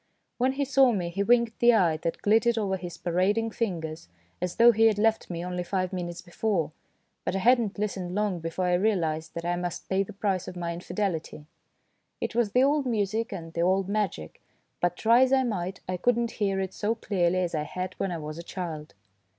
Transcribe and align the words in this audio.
When 0.39 0.53
he 0.53 0.65
saw 0.65 0.91
me 0.91 1.09
he 1.09 1.21
winked 1.21 1.59
the 1.59 1.73
eye 1.75 1.97
that 1.97 2.23
glittered 2.23 2.57
over 2.57 2.75
his 2.75 2.97
parading 2.97 3.51
fingers, 3.51 4.09
as 4.41 4.55
though 4.55 4.71
he 4.71 4.87
had 4.87 4.97
left 4.97 5.29
me 5.29 5.45
only 5.45 5.61
five 5.63 5.93
minutes 5.93 6.23
before, 6.23 6.71
but 7.23 7.35
I 7.35 7.37
had 7.37 7.59
not 7.59 7.77
listened 7.77 8.15
long 8.15 8.39
before 8.39 8.65
I 8.65 8.73
realised 8.73 9.35
that 9.35 9.45
I 9.45 9.55
must 9.57 9.87
pay 9.89 10.01
the 10.01 10.11
price 10.11 10.47
of 10.47 10.55
my 10.57 10.73
infidelity. 10.73 11.45
It 12.19 12.33
was 12.33 12.53
the 12.53 12.63
old 12.63 12.87
music 12.87 13.31
and 13.31 13.53
the 13.53 13.61
old 13.61 13.87
magic, 13.87 14.41
but 14.79 14.97
try 14.97 15.21
as 15.21 15.31
I 15.31 15.43
might 15.43 15.81
I 15.87 15.97
could 15.97 16.17
not 16.17 16.31
hear 16.31 16.59
it 16.59 16.73
so 16.73 16.95
clearly 16.95 17.37
as 17.41 17.53
I 17.53 17.61
had 17.61 17.93
when 17.99 18.11
I 18.11 18.17
was 18.17 18.39
a 18.39 18.43
child. 18.43 18.95